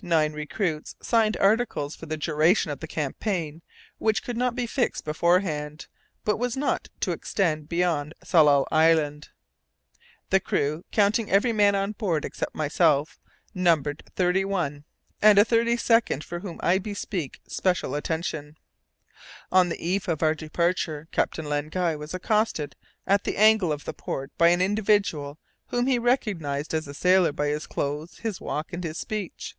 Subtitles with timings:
[0.00, 3.62] Nine recruits signed articles for the duration of the campaign,
[3.98, 5.88] which could not be fixed beforehand,
[6.24, 9.30] but was not to extend beyond Tsalal Island.
[10.30, 13.18] The crew, counting every man on board except myself,
[13.52, 14.84] numbered thirty one,
[15.20, 18.56] and a thirty second for whom I bespeak especial attention.
[19.50, 23.84] On the eve of our departure, Captain Len Guy was accosted at the angle of
[23.84, 25.40] the port by an individual
[25.70, 29.56] whom he recognized as a sailor by his clothes, his walk, and his speech.